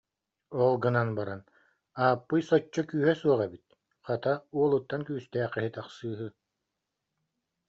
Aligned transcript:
Ол 0.63 0.73
гынан 0.83 1.09
баран: 1.17 1.41
«Ааппый 2.03 2.41
соччо 2.49 2.81
күүһэ 2.89 3.13
суох 3.21 3.39
эбит, 3.47 3.67
хата, 4.07 4.33
уолуттан 4.57 5.01
күүстээх 5.07 5.49
киһи 5.55 5.69
тахсыыһы» 5.75 6.27